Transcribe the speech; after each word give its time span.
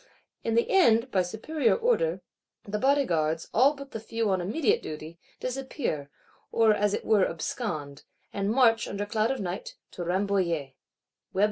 In 0.43 0.55
the 0.55 0.67
end, 0.71 1.11
by 1.11 1.21
superior 1.21 1.75
Order, 1.75 2.21
the 2.63 2.79
Bodyguards, 2.79 3.47
all 3.53 3.75
but 3.75 3.91
the 3.91 3.99
few 3.99 4.31
on 4.31 4.41
immediate 4.41 4.81
duty, 4.81 5.19
disappear; 5.39 6.09
or 6.51 6.73
as 6.73 6.95
it 6.95 7.05
were 7.05 7.29
abscond; 7.29 8.01
and 8.33 8.49
march, 8.49 8.87
under 8.87 9.05
cloud 9.05 9.29
of 9.29 9.39
night, 9.39 9.75
to 9.91 10.03
Rambouillet. 10.03 10.73